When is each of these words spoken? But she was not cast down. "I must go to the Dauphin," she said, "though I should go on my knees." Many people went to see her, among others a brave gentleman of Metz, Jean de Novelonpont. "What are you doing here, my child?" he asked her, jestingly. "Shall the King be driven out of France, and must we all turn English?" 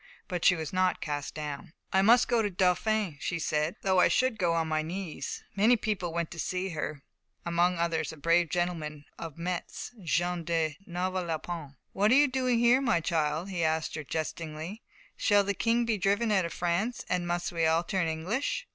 But 0.27 0.43
she 0.43 0.55
was 0.55 0.73
not 0.73 0.99
cast 0.99 1.35
down. 1.35 1.73
"I 1.93 2.01
must 2.01 2.27
go 2.27 2.41
to 2.41 2.49
the 2.49 2.55
Dauphin," 2.55 3.17
she 3.19 3.37
said, 3.37 3.75
"though 3.83 3.99
I 3.99 4.07
should 4.07 4.39
go 4.39 4.53
on 4.55 4.67
my 4.67 4.81
knees." 4.81 5.43
Many 5.55 5.77
people 5.77 6.11
went 6.11 6.31
to 6.31 6.39
see 6.39 6.69
her, 6.69 7.03
among 7.45 7.77
others 7.77 8.11
a 8.11 8.17
brave 8.17 8.49
gentleman 8.49 9.05
of 9.19 9.37
Metz, 9.37 9.91
Jean 10.03 10.43
de 10.43 10.75
Novelonpont. 10.87 11.75
"What 11.93 12.09
are 12.11 12.15
you 12.15 12.27
doing 12.27 12.57
here, 12.57 12.81
my 12.81 12.99
child?" 12.99 13.51
he 13.51 13.63
asked 13.63 13.93
her, 13.93 14.03
jestingly. 14.03 14.81
"Shall 15.17 15.43
the 15.43 15.53
King 15.53 15.85
be 15.85 15.99
driven 15.99 16.31
out 16.31 16.45
of 16.45 16.53
France, 16.53 17.05
and 17.07 17.27
must 17.27 17.51
we 17.51 17.67
all 17.67 17.83
turn 17.83 18.07
English?" 18.07 18.65